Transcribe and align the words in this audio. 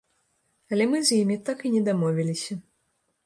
Але 0.71 0.87
мы 0.93 1.01
з 1.09 1.19
імі 1.25 1.37
так 1.49 1.59
і 1.69 1.73
не 1.75 1.81
дамовіліся. 1.89 2.53